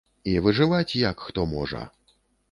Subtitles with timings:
[0.29, 1.83] І выжываць, як хто можа.